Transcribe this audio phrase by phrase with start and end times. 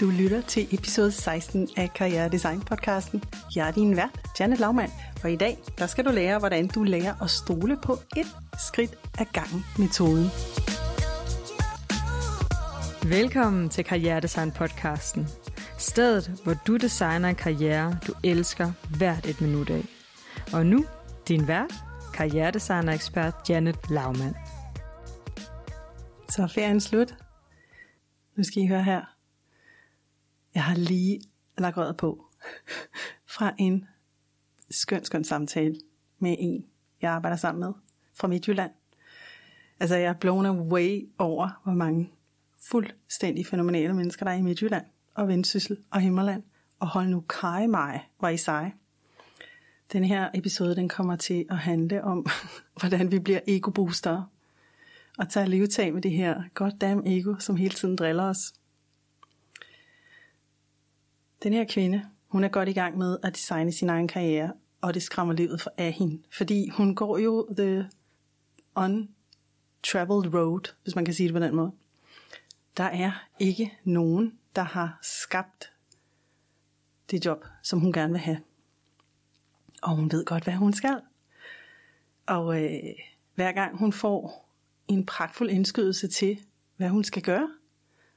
[0.00, 3.22] Du lytter til episode 16 af Karriere Design podcasten.
[3.54, 4.92] Jeg er din vært, Janet Laumann,
[5.24, 8.26] og i dag der skal du lære, hvordan du lærer at stole på et
[8.68, 10.26] skridt ad gangen metoden.
[13.10, 15.26] Velkommen til Karriere Design podcasten.
[15.78, 19.84] Stedet, hvor du designer en karriere, du elsker hvert et minut af.
[20.52, 20.84] Og nu,
[21.28, 21.74] din vært,
[22.14, 24.36] karrieredesigner-ekspert Janet Laumann.
[26.30, 27.14] Så er ferien slut.
[28.36, 29.15] Nu skal I høre her.
[30.56, 31.20] Jeg har lige
[31.58, 32.24] lagt røret på
[33.36, 33.84] fra en
[34.70, 35.76] skøn, skøn samtale
[36.18, 36.66] med en,
[37.02, 37.72] jeg arbejder sammen med
[38.14, 38.70] fra Midtjylland.
[39.80, 42.10] Altså jeg er blown away over, hvor mange
[42.58, 46.42] fuldstændig fænomenale mennesker, der er i Midtjylland og Vendsyssel og Himmerland.
[46.78, 48.72] Og hold nu kaj mig, hvor I seje.
[49.92, 52.26] Den her episode, den kommer til at handle om,
[52.80, 54.22] hvordan vi bliver ego-booster
[55.18, 58.52] og tager livtag med det her goddamn ego, som hele tiden driller os.
[61.42, 64.94] Den her kvinde, hun er godt i gang med at designe sin egen karriere, og
[64.94, 66.22] det skræmmer livet for af hende.
[66.30, 67.90] Fordi hun går jo the
[68.76, 71.72] untraveled road, hvis man kan sige det på den måde.
[72.76, 75.72] Der er ikke nogen, der har skabt
[77.10, 78.40] det job, som hun gerne vil have.
[79.82, 81.00] Og hun ved godt, hvad hun skal.
[82.26, 82.70] Og øh,
[83.34, 84.48] hver gang hun får
[84.88, 86.40] en pragtfuld indskydelse til,
[86.76, 87.50] hvad hun skal gøre,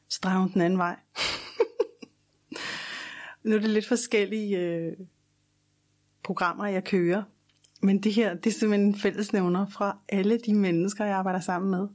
[0.07, 0.95] så drejer hun den anden vej
[3.49, 4.97] nu er det lidt forskellige øh,
[6.23, 7.23] programmer, jeg kører.
[7.81, 11.71] Men det her, det er simpelthen en fællesnævner fra alle de mennesker, jeg arbejder sammen
[11.71, 11.87] med.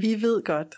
[0.00, 0.74] Vi ved godt,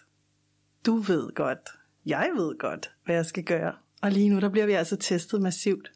[0.86, 1.58] du ved godt,
[2.06, 3.76] jeg ved godt, hvad jeg skal gøre.
[4.02, 5.92] Og lige nu, der bliver vi altså testet massivt.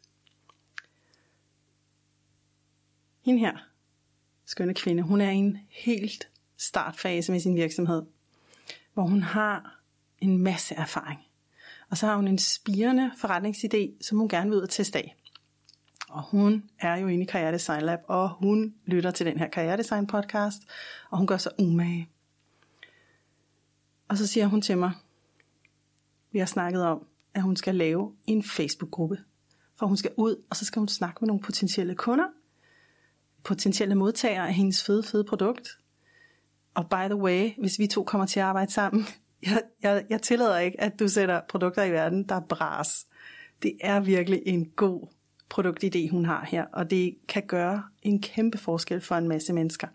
[3.25, 3.57] Hende her,
[4.45, 8.03] skønne kvinde, hun er i en helt startfase med sin virksomhed,
[8.93, 9.79] hvor hun har
[10.19, 11.19] en masse erfaring.
[11.93, 15.15] Og så har hun en spirende forretningsidé, som hun gerne vil ud og teste af.
[16.09, 19.49] Og hun er jo inde i Karriere Design Lab, og hun lytter til den her
[19.49, 20.61] Karriere Design podcast,
[21.09, 22.09] og hun gør sig umage.
[24.07, 24.91] Og så siger hun til mig,
[26.31, 29.17] vi har snakket om, at hun skal lave en Facebook-gruppe.
[29.75, 32.27] For hun skal ud, og så skal hun snakke med nogle potentielle kunder,
[33.43, 35.77] potentielle modtagere af hendes fede, fede produkt.
[36.73, 39.05] Og by the way, hvis vi to kommer til at arbejde sammen,
[39.45, 43.05] jeg, jeg, jeg tillader ikke, at du sætter produkter i verden, der er bras.
[43.63, 45.07] Det er virkelig en god
[45.53, 49.87] produktidé, hun har her, og det kan gøre en kæmpe forskel for en masse mennesker.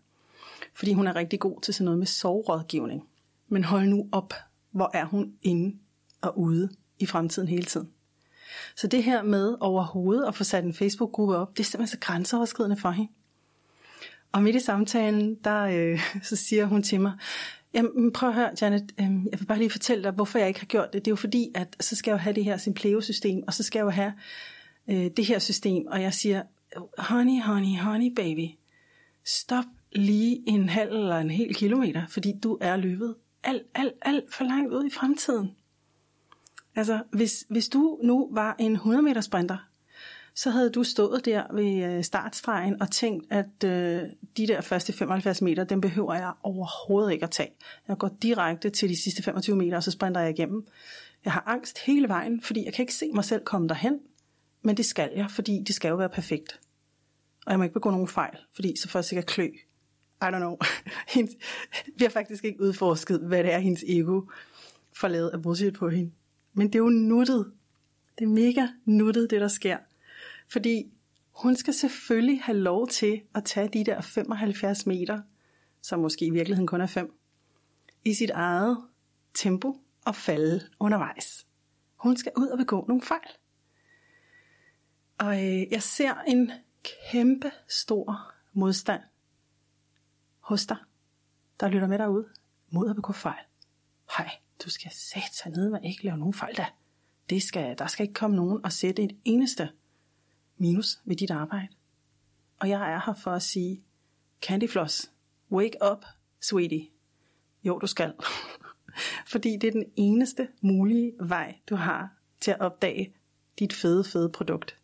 [0.75, 3.09] Fordi hun er rigtig god til sådan noget med sovrådgivning.
[3.49, 4.35] Men hold nu op,
[4.71, 5.77] hvor er hun inde
[6.21, 7.89] og ude i fremtiden hele tiden.
[8.77, 12.07] Så det her med overhovedet at få sat en Facebook-gruppe op, det er simpelthen så
[12.07, 13.13] grænseoverskridende for hende.
[14.33, 17.13] Og midt i samtalen, der øh, så siger hun til mig,
[17.75, 20.61] Jamen, prøv at høre, Janet, øhm, jeg vil bare lige fortælle dig, hvorfor jeg ikke
[20.61, 21.05] har gjort det.
[21.05, 23.63] Det er jo fordi, at så skal jeg jo have det her Simpleo-system, og så
[23.63, 24.13] skal jeg jo have
[24.89, 25.87] øh, det her system.
[25.87, 26.43] Og jeg siger,
[26.99, 28.49] honey, honey, honey, baby,
[29.25, 33.15] stop lige en halv eller en hel kilometer, fordi du er løbet
[33.45, 35.51] alt, alt, alt for langt ud i fremtiden.
[36.77, 39.68] Altså, hvis, hvis du nu var en 100 meter sprinter,
[40.39, 44.03] så havde du stået der ved øh, startstregen og tænkt, at øh,
[44.37, 47.51] de der første 75 meter, dem behøver jeg overhovedet ikke at tage.
[47.89, 50.67] Jeg går direkte til de sidste 25 meter, og så sprinter jeg igennem.
[51.25, 54.01] Jeg har angst hele vejen, fordi jeg kan ikke se mig selv komme derhen,
[54.63, 56.61] men det skal jeg, fordi det skal jo være perfekt.
[57.47, 59.47] Og jeg må ikke begå nogen fejl, fordi så får jeg sikkert klø.
[60.23, 60.57] I don't know.
[61.99, 64.23] Vi har faktisk ikke udforsket, hvad det er, hendes ego
[64.93, 66.13] får lavet af bullshit på hende.
[66.55, 67.53] Men det er jo nuttet.
[68.19, 69.77] Det er mega nuttet, det der sker.
[70.49, 70.93] Fordi
[71.31, 75.23] hun skal selvfølgelig have lov til at tage de der 75 meter,
[75.83, 77.19] som måske i virkeligheden kun er 5,
[78.05, 78.79] i sit eget
[79.35, 81.47] tempo og falde undervejs.
[81.97, 83.29] Hun skal ud og begå nogle fejl.
[85.19, 86.53] Og øh, jeg ser en
[87.13, 89.03] kæmpe stor modstand
[90.41, 90.77] hos dig,
[91.61, 92.29] der lytter med derude,
[92.71, 93.45] mod at begå fejl.
[94.17, 94.31] Hej,
[94.65, 96.67] du skal sætte ned og ikke lave nogen fejl da.
[97.31, 99.71] Det skal, der skal ikke komme nogen og sætte et eneste
[100.59, 101.69] minus ved dit arbejde.
[102.59, 103.83] Og jeg er her for at sige,
[104.43, 105.11] Candy Floss,
[105.53, 106.05] wake up,
[106.41, 106.89] sweetie.
[107.65, 108.13] Jo, du skal.
[109.33, 112.09] Fordi det er den eneste mulige vej, du har
[112.41, 113.15] til at opdage
[113.59, 114.77] dit fede, fede produkt.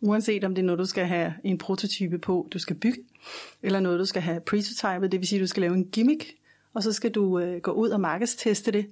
[0.00, 3.04] Uanset om det er noget, du skal have en prototype på, du skal bygge,
[3.62, 6.24] eller noget, du skal have prototypet, det vil sige, du skal lave en gimmick,
[6.74, 8.86] og så skal du øh, gå ud og markedsteste det,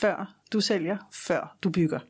[0.00, 2.00] før du sælger, før du bygger.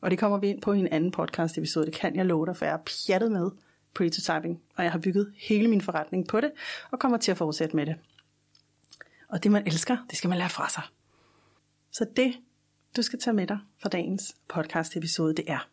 [0.00, 2.46] Og det kommer vi ind på i en anden podcast episode, det kan jeg love
[2.46, 3.50] dig, for jeg er pjattet med
[3.94, 6.52] prototyping, og jeg har bygget hele min forretning på det,
[6.90, 7.96] og kommer til at fortsætte med det.
[9.28, 10.82] Og det man elsker, det skal man lære fra sig.
[11.90, 12.34] Så det
[12.96, 15.68] du skal tage med dig fra dagens podcast episode, det er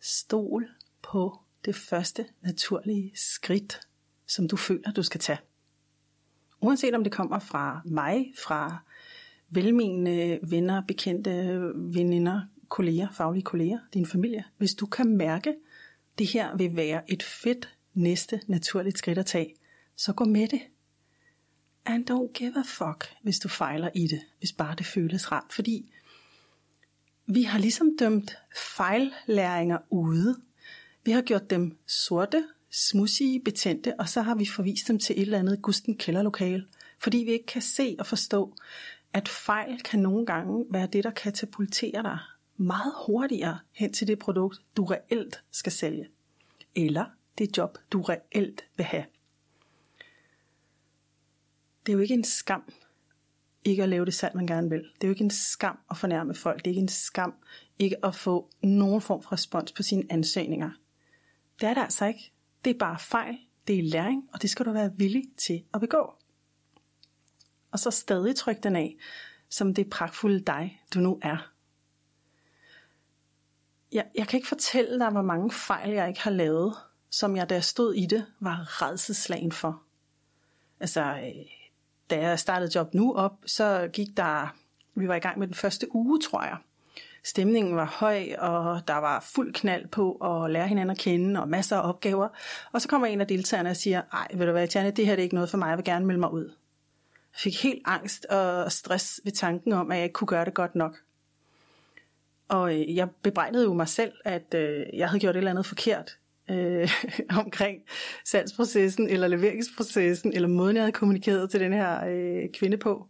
[0.00, 0.68] Stol
[1.02, 3.80] på det første naturlige skridt,
[4.26, 5.38] som du føler, du skal tage.
[6.60, 8.78] Uanset om det kommer fra mig, fra
[9.48, 11.30] velmenende venner, bekendte
[11.74, 12.40] veninder,
[12.72, 14.44] kolleger, faglige kolleger, din familie.
[14.58, 15.54] Hvis du kan mærke,
[16.18, 19.54] det her vil være et fedt næste naturligt skridt at tage,
[19.96, 20.60] så gå med det.
[21.84, 25.52] And don't give a fuck, hvis du fejler i det, hvis bare det føles rart.
[25.52, 25.90] Fordi
[27.26, 28.36] vi har ligesom dømt
[28.76, 30.36] fejllæringer ude.
[31.04, 35.22] Vi har gjort dem sorte, smussige, betændte, og så har vi forvist dem til et
[35.22, 36.66] eller andet gusten kælderlokale.
[36.98, 38.54] Fordi vi ikke kan se og forstå,
[39.12, 42.18] at fejl kan nogle gange være det, der katapulterer dig
[42.56, 46.08] meget hurtigere hen til det produkt, du reelt skal sælge.
[46.74, 47.04] Eller
[47.38, 49.04] det job, du reelt vil have.
[51.86, 52.72] Det er jo ikke en skam
[53.64, 54.80] ikke at lave det salg, man gerne vil.
[54.80, 56.58] Det er jo ikke en skam at fornærme folk.
[56.58, 57.34] Det er ikke en skam
[57.78, 60.70] ikke at få nogen form for respons på sine ansøgninger.
[61.60, 62.32] Det er det altså ikke.
[62.64, 65.80] Det er bare fejl, det er læring, og det skal du være villig til at
[65.80, 66.14] begå.
[67.72, 68.96] Og så stadig tryk den af,
[69.48, 71.51] som det pragtfulde dig, du nu er.
[73.92, 76.74] Jeg, jeg kan ikke fortælle dig, hvor mange fejl jeg ikke har lavet,
[77.10, 79.82] som jeg, da jeg stod i det, var redselslagen for.
[80.80, 81.46] Altså, øh,
[82.10, 84.54] da jeg startede job nu op, så gik der,
[84.94, 86.56] vi var i gang med den første uge, tror jeg.
[87.24, 91.48] Stemningen var høj, og der var fuld knald på at lære hinanden at kende, og
[91.48, 92.28] masser af opgaver.
[92.72, 95.12] Og så kommer en af deltagerne og siger, ej, ved du hvad, Tjerne, det her
[95.12, 96.44] det er ikke noget for mig, jeg vil gerne melde mig ud.
[97.34, 100.54] Jeg fik helt angst og stress ved tanken om, at jeg ikke kunne gøre det
[100.54, 100.98] godt nok.
[102.52, 105.66] Og øh, jeg bebrejdede jo mig selv, at øh, jeg havde gjort et eller andet
[105.66, 106.18] forkert
[106.50, 106.90] øh,
[107.44, 107.82] omkring
[108.24, 113.06] salgsprocessen, eller leveringsprocessen, eller måden, jeg havde kommunikeret til den her øh, kvinde på.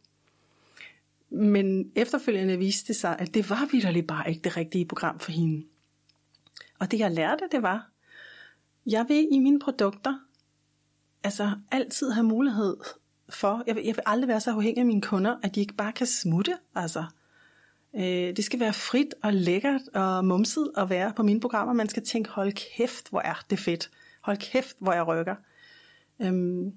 [1.31, 5.33] Men efterfølgende viste det sig, at det var vidderligt bare ikke det rigtige program for
[5.33, 5.67] hende.
[6.79, 7.91] Og det jeg lærte, det var,
[8.87, 10.19] jeg vil i mine produkter
[11.25, 12.77] altså altid have mulighed
[13.29, 15.75] for, jeg vil, jeg vil aldrig være så afhængig af mine kunder, at de ikke
[15.75, 16.59] bare kan smutte.
[16.75, 17.05] Altså,
[17.97, 21.75] øh, det skal være frit og lækkert og mumset at være på mine programmer.
[21.75, 23.91] Man skal tænke, hold kæft, hvor er det fedt.
[24.21, 25.35] Hold kæft, hvor jeg rykker.
[26.23, 26.73] Øhm,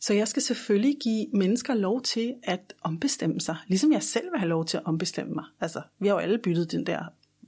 [0.00, 4.38] så jeg skal selvfølgelig give mennesker lov til at ombestemme sig, ligesom jeg selv vil
[4.38, 5.44] have lov til at ombestemme mig.
[5.60, 7.04] Altså, vi har jo alle byttet den der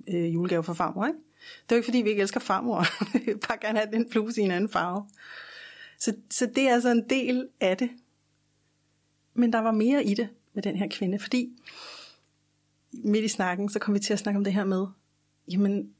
[0.08, 1.19] øh, julegave for farmor, ikke?
[1.62, 2.85] Det er jo ikke, fordi vi ikke elsker farmor.
[3.26, 5.06] vi bare gerne have den plus i en anden farve.
[5.99, 7.91] Så, så det er altså en del af det.
[9.35, 11.49] Men der var mere i det med den her kvinde, fordi
[12.93, 14.87] midt i snakken, så kom vi til at snakke om det her med,
[15.49, 15.95] jamen,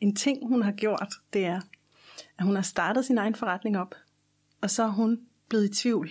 [0.00, 1.60] en ting hun har gjort, det er,
[2.38, 3.94] at hun har startet sin egen forretning op,
[4.60, 6.10] og så er hun blevet i tvivl.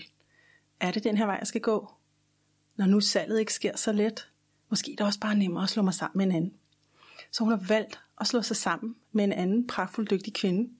[0.79, 1.91] Er det den her vej, jeg skal gå?
[2.75, 4.29] Når nu salget ikke sker så let,
[4.69, 6.53] måske er det også bare nemmere at slå mig sammen med en anden.
[7.31, 10.73] Så hun har valgt at slå sig sammen med en anden pragtfuld dygtig kvinde.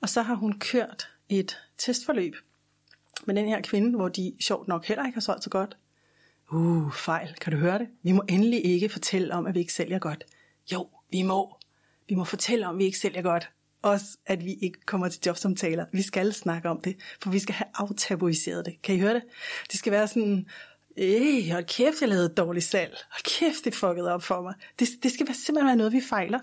[0.00, 2.34] Og så har hun kørt et testforløb
[3.26, 5.76] med den her kvinde, hvor de sjovt nok heller ikke har solgt så godt.
[6.52, 7.88] Uh, fejl, kan du høre det?
[8.02, 10.24] Vi må endelig ikke fortælle om, at vi ikke sælger godt.
[10.72, 11.56] Jo, vi må.
[12.08, 13.50] Vi må fortælle om, at vi ikke sælger godt.
[13.82, 15.86] Også, at vi ikke kommer til jobsamtaler.
[15.92, 18.82] Vi skal snakke om det, for vi skal have aftabuiseret det.
[18.82, 19.22] Kan I høre det?
[19.70, 20.46] Det skal være sådan,
[20.96, 22.90] øh, hold kæft, jeg lavede dårligt salg.
[23.10, 24.54] Hold kæft, det fuckede op for mig.
[24.78, 26.38] Det, det skal være, simpelthen være noget, vi fejler.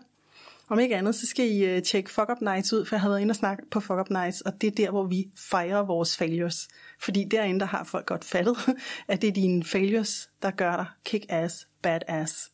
[0.69, 3.09] Om ikke andet, så skal I uh, tjekke Fuck Up Nights ud, for jeg har
[3.09, 5.85] været inde og snakke på Fuck Up Nights, og det er der, hvor vi fejrer
[5.85, 6.67] vores failures.
[6.99, 8.57] Fordi derinde, der har folk godt fattet,
[9.07, 12.51] at det er dine failures, der gør dig kick-ass, badass,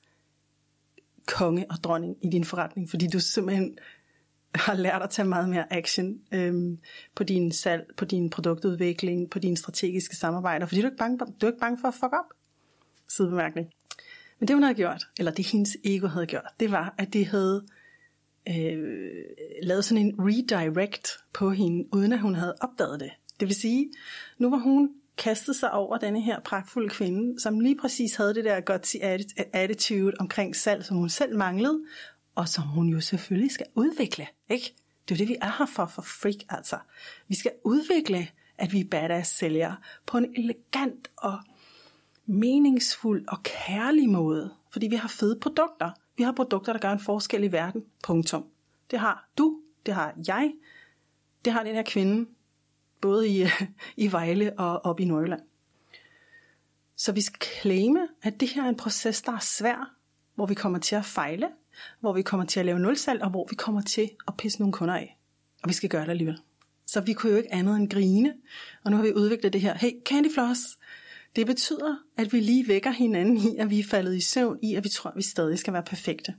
[1.28, 3.78] konge og dronning i din forretning, fordi du simpelthen
[4.56, 6.80] har lært at tage meget mere action øhm,
[7.16, 11.18] på din salg, på din produktudvikling, på dine strategiske samarbejder, fordi du er ikke bange,
[11.18, 12.26] du er ikke bange for at fuck op.
[13.08, 13.68] Sidebemærkning.
[14.40, 17.26] Men det hun havde gjort, eller det hendes ego havde gjort, det var, at det
[17.26, 17.66] havde
[18.50, 19.04] øh,
[19.64, 23.12] lavet sådan en redirect på hende, uden at hun havde opdaget det.
[23.40, 23.92] Det vil sige,
[24.38, 28.46] nu var hun kastet sig over denne her pragtfulde kvinde, som lige præcis havde det
[28.46, 28.96] der godt
[29.54, 31.82] attitude omkring salg, som hun selv manglede,
[32.36, 34.28] og som hun jo selvfølgelig skal udvikle.
[34.50, 34.76] Ikke?
[35.10, 36.78] Det er det, vi er her for, for freak altså.
[37.28, 39.76] Vi skal udvikle, at vi er badass sælgere
[40.06, 41.40] på en elegant og
[42.26, 45.92] meningsfuld og kærlig måde, fordi vi har fede produkter.
[46.18, 47.84] Vi har produkter, der gør en forskel i verden.
[48.04, 48.46] Punktum.
[48.92, 50.54] Det har du, det har jeg,
[51.46, 52.30] det har den her kvinde,
[53.02, 53.46] både i,
[54.06, 55.42] i Vejle og op i Nordjylland.
[56.96, 59.96] Så vi skal claime, at det her er en proces, der er svær,
[60.36, 61.50] hvor vi kommer til at fejle,
[62.00, 64.74] hvor vi kommer til at lave nulsalg, og hvor vi kommer til at pisse nogle
[64.74, 65.18] kunder af.
[65.64, 66.40] Og vi skal gøre det alligevel.
[66.86, 68.34] Så vi kunne jo ikke andet end grine.
[68.84, 70.78] Og nu har vi udviklet det her, hey, Candy Floss,
[71.36, 74.76] det betyder, at vi lige vækker hinanden i, at vi er faldet i søvn i,
[74.76, 76.36] at vi tror, at vi stadig skal være perfekte.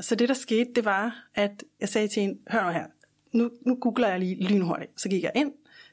[0.00, 2.86] Så det, der skete, det var, at jeg sagde til hende, hør nu her,
[3.32, 5.00] nu, nu googler jeg lige lynhurtigt.
[5.00, 5.52] Så gik jeg ind,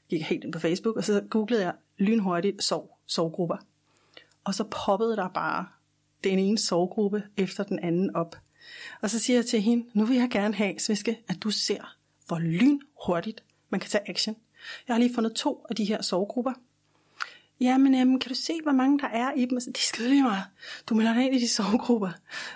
[0.10, 3.58] gik helt ind på Facebook, og så googlede jeg lynhurtigt sov, sovgrupper.
[4.44, 5.68] Og så poppede der bare
[6.24, 8.36] den ene sovgruppe efter den anden op.
[9.02, 11.98] Og så siger jeg til hende, nu vil jeg gerne have, Sviske, at du ser,
[12.28, 14.36] hvor lynhurtigt man kan tage action.
[14.88, 16.54] Jeg har lige fundet to af de her sovgrupper.
[17.62, 19.60] Jamen, jamen, øhm, kan du se, hvor mange der er i dem?
[19.60, 20.44] Så de skide lige meget.
[20.90, 22.10] Du melder dig ind i de sovegrupper.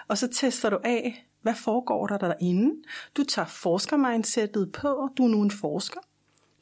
[0.08, 2.76] Og så tester du af, hvad foregår der derinde?
[3.18, 5.10] Du tager forskermindsetet på.
[5.18, 6.00] Du er nu en forsker.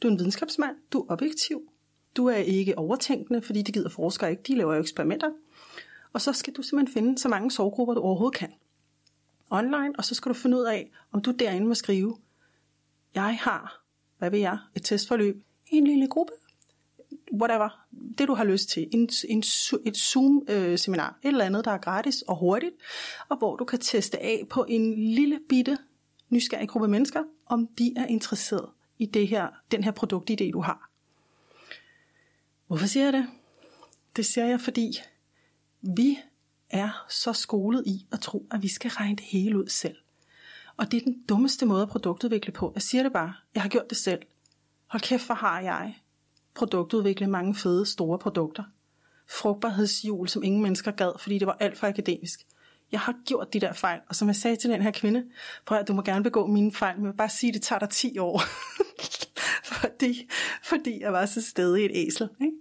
[0.02, 0.76] Du er en videnskabsmand.
[0.94, 1.62] Du er objektiv.
[2.18, 4.44] Du er ikke overtænkende, fordi det gider forskere ikke.
[4.44, 5.30] De laver jo eksperimenter.
[6.14, 8.54] Og så skal du simpelthen finde så mange sovegrupper, du overhovedet kan.
[9.50, 12.18] Online, og så skal du finde ud af, om du derinde må skrive,
[13.16, 13.84] jeg har,
[14.18, 16.34] hvad ved jeg, et testforløb i en lille gruppe.
[17.34, 17.86] Whatever.
[18.18, 18.88] Det du har lyst til.
[18.92, 19.40] En, en,
[19.86, 21.10] et Zoom-seminar.
[21.10, 22.74] Øh, et eller andet, der er gratis og hurtigt.
[23.30, 25.78] Og hvor du kan teste af på en lille bitte
[26.30, 28.70] nysgerrig gruppe mennesker, om de er interesseret
[29.00, 30.90] i det her, den her produktidé, du har.
[32.68, 33.28] Hvorfor siger jeg det?
[34.16, 35.00] Det siger jeg, fordi
[35.82, 36.20] vi
[36.70, 39.96] er så skolet i at tro, at vi skal regne det hele ud selv.
[40.78, 42.72] Og det er den dummeste måde at produktudvikle på.
[42.76, 43.34] Jeg siger det bare.
[43.56, 44.22] Jeg har gjort det selv.
[44.88, 46.01] Hold kæft, hvor har jeg
[46.56, 48.64] produktudvikle mange fede, store produkter.
[49.30, 52.46] Frugtbarhedshjul, som ingen mennesker gad, fordi det var alt for akademisk.
[52.92, 55.26] Jeg har gjort de der fejl, og som jeg sagde til den her kvinde,
[55.66, 57.62] prøv at du må gerne begå mine fejl, men jeg vil bare sige, at det
[57.62, 58.42] tager dig 10 år.
[59.74, 60.30] fordi,
[60.64, 62.30] fordi jeg var så stedig et æsel.
[62.42, 62.54] Ikke?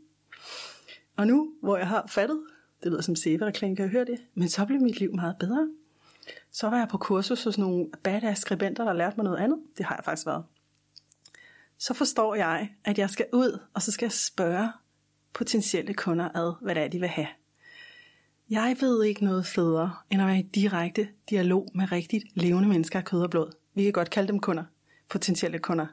[1.16, 2.40] Og nu, hvor jeg har fattet,
[2.82, 5.68] det lyder som sæbereklame, kan jeg høre det, men så blev mit liv meget bedre.
[6.52, 9.58] Så var jeg på kursus hos nogle badass skribenter, der lærte mig noget andet.
[9.78, 10.44] Det har jeg faktisk været.
[11.80, 14.72] Så forstår jeg, at jeg skal ud, og så skal jeg spørge
[15.32, 17.26] potentielle kunder ad, hvad det er, de vil have.
[18.50, 22.98] Jeg ved ikke noget federe, end at være i direkte dialog med rigtigt levende mennesker
[22.98, 23.52] af kød og blod.
[23.74, 24.64] Vi kan godt kalde dem kunder,
[25.08, 25.86] potentielle kunder,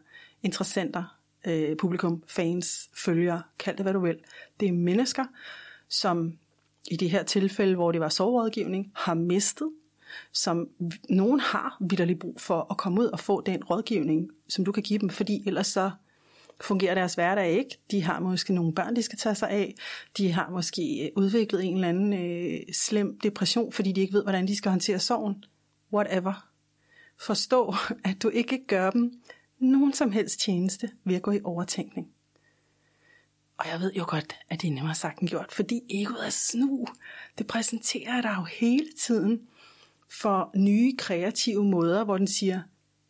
[0.44, 1.18] interessenter,
[1.48, 4.18] øh, publikum, fans, følgere, kald det hvad du vil.
[4.60, 5.26] Det er mennesker,
[5.90, 6.38] som
[6.92, 9.72] i det her tilfælde, hvor det var soverådgivning, har mistet,
[10.34, 10.70] som
[11.10, 14.84] nogen har vidderlig brug for at komme ud og få den rådgivning, som du kan
[14.84, 15.92] give dem, fordi ellers så
[16.62, 17.78] fungerer deres hverdag ikke.
[17.92, 19.76] De har måske nogle børn, de skal tage sig af.
[20.18, 24.24] De har måske øh, udviklet en eller anden øh, slem depression, fordi de ikke ved,
[24.24, 25.44] hvordan de skal håndtere sorgen.
[25.94, 26.50] Whatever.
[27.20, 27.76] Forstå,
[28.10, 29.12] at du ikke gør dem
[29.60, 32.08] nogen som helst tjeneste ved at gå i overtænkning.
[33.58, 36.30] Og jeg ved jo godt, at det er nemmere sagt end gjort, fordi egoet er
[36.30, 36.88] snu.
[37.38, 39.42] Det præsenterer dig jo hele tiden
[40.10, 42.62] for nye kreative måder, hvor den siger,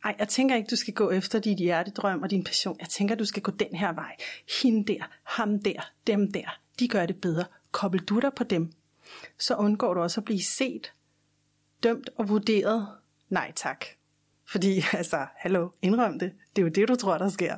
[0.04, 2.78] ej, jeg tænker ikke, du skal gå efter dit hjertedrøm og din passion.
[2.80, 4.16] Jeg tænker, du skal gå den her vej.
[4.62, 6.60] Hende der, ham der, dem der.
[6.80, 7.46] De gør det bedre.
[7.72, 8.72] Kobbel du dig på dem,
[9.40, 10.94] så undgår du også at blive set,
[11.84, 12.88] dømt og vurderet.
[13.30, 13.86] Nej tak.
[14.52, 16.32] Fordi, altså, hallo, indrøm det.
[16.56, 17.56] Det er jo det, du tror, der sker.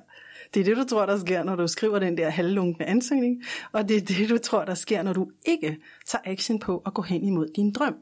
[0.54, 3.44] Det er det, du tror, der sker, når du skriver den der halvlunkende ansøgning.
[3.72, 5.78] Og det er det, du tror, der sker, når du ikke
[6.08, 7.96] tager action på at gå hen imod din drøm.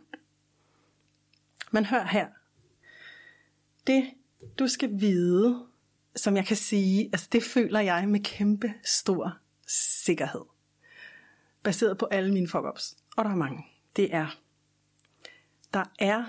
[1.72, 2.28] Men hør her.
[3.88, 4.10] Det,
[4.60, 5.66] du skal vide,
[6.16, 9.38] som jeg kan sige, altså det føler jeg med kæmpe stor
[10.04, 10.42] sikkerhed.
[11.64, 12.98] Baseret på alle mine fuck-ups.
[13.18, 13.66] Og der er mange.
[13.96, 14.40] Det er,
[15.74, 16.24] der er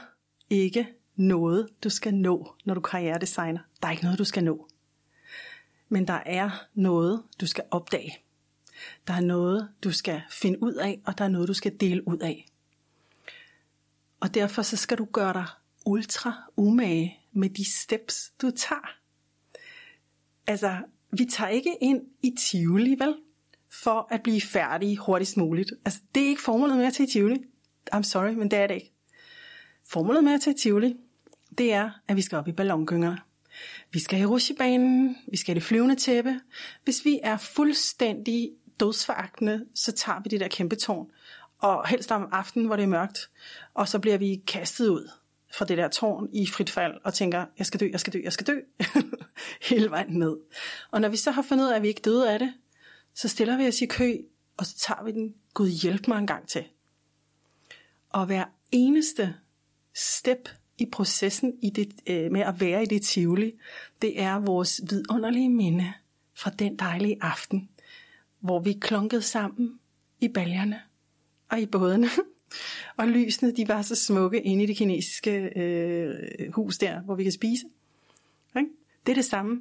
[0.50, 3.60] ikke noget, du skal nå, når du karrieredesigner.
[3.82, 4.68] Der er ikke noget, du skal nå.
[5.88, 8.18] Men der er noget, du skal opdage.
[9.06, 12.08] Der er noget, du skal finde ud af, og der er noget, du skal dele
[12.08, 12.46] ud af.
[14.20, 15.46] Og derfor så skal du gøre dig
[15.86, 18.90] ultra umage med de steps, du tager.
[20.46, 20.76] Altså,
[21.10, 23.14] vi tager ikke ind i Tivoli, vel?
[23.82, 25.72] For at blive færdige hurtigst muligt.
[25.84, 27.44] Altså, det er ikke formålet med at tage i Tivoli.
[27.94, 28.92] I'm sorry, men det er det ikke.
[29.86, 30.96] Formålet med at tage i Tivoli,
[31.58, 33.18] det er, at vi skal op i ballongyngerne.
[33.92, 36.40] Vi skal i rusjebanen, vi skal i det flyvende tæppe.
[36.84, 41.10] Hvis vi er fuldstændig dødsforagtende, så tager vi det der kæmpe tårn.
[41.58, 43.30] Og helst om aftenen, hvor det er mørkt.
[43.74, 45.10] Og så bliver vi kastet ud
[45.52, 48.20] fra det der tårn i frit fald og tænker, jeg skal dø, jeg skal dø,
[48.24, 48.60] jeg skal dø.
[49.70, 50.36] Hele vejen ned.
[50.90, 52.54] Og når vi så har fundet ud af, at vi ikke døde af det,
[53.14, 54.16] så stiller vi os i kø,
[54.56, 56.64] og så tager vi den, Gud hjælp mig en gang til.
[58.10, 59.34] Og hver eneste
[59.94, 60.48] step
[60.78, 63.52] i processen i det, øh, med at være i det tivoli,
[64.02, 65.92] det er vores vidunderlige minde
[66.34, 67.68] fra den dejlige aften,
[68.40, 69.80] hvor vi klunkede sammen
[70.20, 70.82] i baljerne
[71.50, 72.08] og i bådene.
[72.96, 77.22] Og lysene, de var så smukke inde i det kinesiske øh, hus der, hvor vi
[77.22, 77.64] kan spise.
[78.54, 78.66] Okay?
[79.06, 79.60] Det er det samme,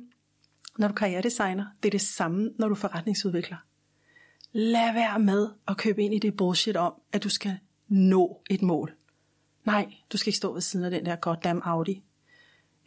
[0.78, 1.66] når du karrieredesigner.
[1.84, 3.58] Det er det samme, når du forretningsudvikler.
[4.52, 8.62] Lad være med at købe ind i det bullshit om, at du skal nå et
[8.62, 8.94] mål.
[9.66, 12.04] Nej, du skal ikke stå ved siden af den der goddamn Audi.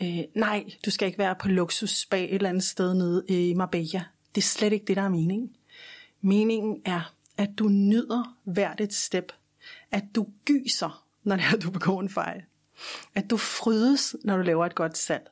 [0.02, 3.54] Øh, nej, du skal ikke være på luksus spa et eller andet sted nede i
[3.54, 4.04] Marbella.
[4.34, 5.50] Det er slet ikke det, der er meningen.
[6.20, 9.32] Meningen er, at du nyder hvert et step.
[9.90, 12.42] At du gyser, når det er, du begår en fejl.
[13.14, 15.30] At du frydes, når du laver et godt salg.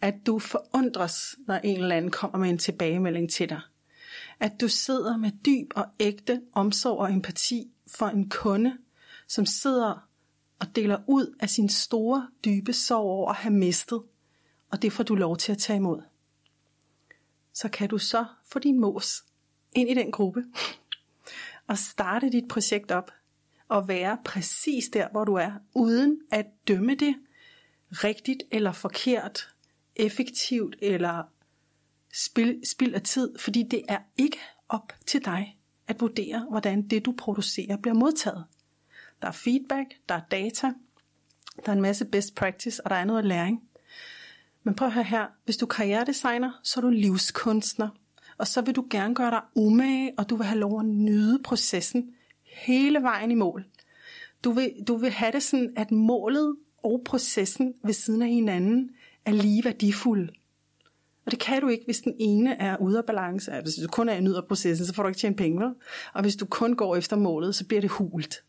[0.00, 3.60] At du forundres, når en eller anden kommer med en tilbagemelding til dig.
[4.40, 8.78] At du sidder med dyb og ægte omsorg og empati for en kunde,
[9.28, 10.08] som sidder
[10.58, 14.02] og deler ud af sin store, dybe sorg over at have mistet,
[14.70, 16.02] og det får du lov til at tage imod.
[17.52, 19.24] Så kan du så få din mos
[19.72, 20.44] ind i den gruppe
[21.70, 23.10] at starte dit projekt op
[23.68, 27.16] og være præcis der, hvor du er, uden at dømme det
[27.90, 29.54] rigtigt eller forkert,
[29.96, 31.22] effektivt eller
[32.12, 37.04] spild, spild af tid, fordi det er ikke op til dig at vurdere, hvordan det
[37.04, 38.44] du producerer bliver modtaget.
[39.22, 40.72] Der er feedback, der er data,
[41.66, 43.62] der er en masse best practice, og der er noget læring.
[44.62, 47.88] Men prøv at høre her, hvis du er karrieredesigner, så er du livskunstner,
[48.40, 51.38] og så vil du gerne gøre dig umage, og du vil have lov at nyde
[51.44, 53.64] processen hele vejen i mål.
[54.44, 58.90] Du vil, du vil have det sådan, at målet og processen ved siden af hinanden
[59.24, 60.32] er lige værdifulde.
[61.26, 63.52] Og det kan du ikke, hvis den ene er ude af balance.
[63.62, 65.60] Hvis du kun er nyder processen, så får du ikke tjent penge.
[65.60, 65.74] vel?
[66.14, 68.44] Og hvis du kun går efter målet, så bliver det hult.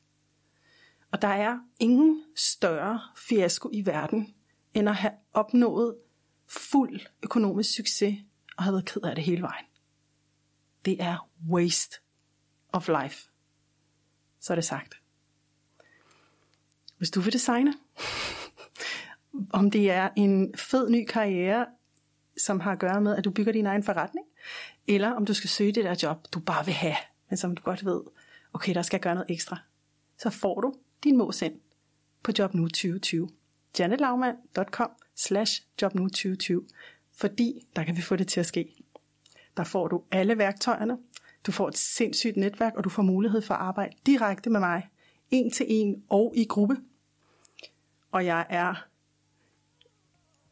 [1.11, 4.33] Og der er ingen større fiasko i verden,
[4.73, 5.95] end at have opnået
[6.47, 8.15] fuld økonomisk succes
[8.57, 9.65] og have været ked af det hele vejen.
[10.85, 11.97] Det er waste
[12.73, 13.29] of life.
[14.39, 15.01] Så er det sagt.
[16.97, 17.73] Hvis du vil designe,
[19.59, 21.65] om det er en fed ny karriere,
[22.37, 24.27] som har at gøre med, at du bygger din egen forretning,
[24.87, 26.95] eller om du skal søge det der job, du bare vil have,
[27.29, 28.01] men som du godt ved,
[28.53, 29.57] okay, der skal gøre noget ekstra,
[30.17, 31.59] så får du din mås ind
[32.23, 33.29] på JobNu 2020.
[33.79, 36.67] janetlaugmann.com slash JobNu 2020,
[37.13, 38.75] fordi der kan vi få det til at ske.
[39.57, 40.97] Der får du alle værktøjerne,
[41.47, 44.89] du får et sindssygt netværk, og du får mulighed for at arbejde direkte med mig,
[45.29, 46.77] en til en og i gruppe.
[48.11, 48.85] Og jeg er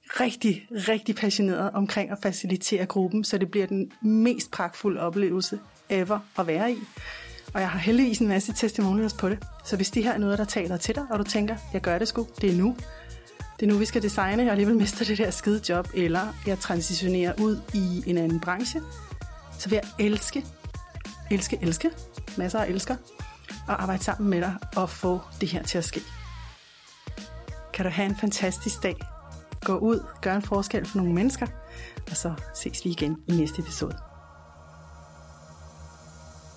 [0.09, 5.59] rigtig, rigtig passioneret omkring at facilitere gruppen, så det bliver den mest pragtfulde oplevelse
[5.89, 6.77] ever at være i.
[7.53, 9.47] Og jeg har heldigvis en masse testimonials på det.
[9.65, 11.99] Så hvis det her er noget, der taler til dig, og du tænker, jeg gør
[11.99, 12.75] det sgu, det er nu.
[13.59, 16.59] Det er nu, vi skal designe, og alligevel mister det der skide job, eller jeg
[16.59, 18.81] transitionerer ud i en anden branche,
[19.59, 20.45] så vil jeg elske,
[21.31, 21.91] elske, elske,
[22.37, 22.95] masser af elsker,
[23.67, 26.01] og arbejde sammen med dig og få det her til at ske.
[27.73, 28.95] Kan du have en fantastisk dag.
[29.61, 31.47] Gå ud, gør en forskel for nogle mennesker,
[32.11, 33.97] og så ses vi igen i næste episode.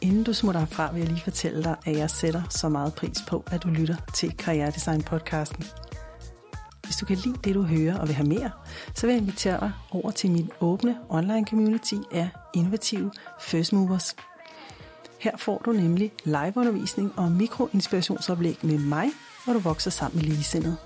[0.00, 3.18] Inden du smutter herfra, vil jeg lige fortælle dig, at jeg sætter så meget pris
[3.28, 5.64] på, at du lytter til Karrieredesign podcasten.
[6.84, 8.50] Hvis du kan lide det, du hører og vil have mere,
[8.94, 14.16] så vil jeg invitere dig over til min åbne online community af innovative First Movers.
[15.18, 19.06] Her får du nemlig liveundervisning og mikroinspirationsoplæg med mig,
[19.44, 20.76] hvor du vokser sammen med ligesindede.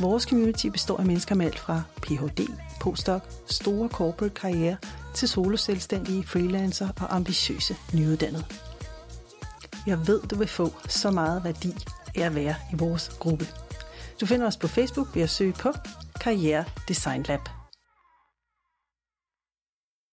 [0.00, 2.46] Vores community består af mennesker med alt fra Ph.D.,
[2.80, 4.76] postdoc, store corporate karriere
[5.14, 8.44] til soloselvstændige, freelancer og ambitiøse nyuddannede.
[9.86, 11.74] Jeg ved, du vil få så meget værdi
[12.14, 13.46] af at være i vores gruppe.
[14.20, 15.72] Du finder os på Facebook ved at søge på
[16.20, 17.61] Karriere Design Lab.